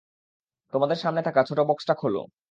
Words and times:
তোমাদের 0.73 0.97
সামনে 0.97 1.21
থাকা 1.21 1.41
ছোট 1.43 1.59
বক্সটা 1.59 1.93
খোলো। 1.93 2.21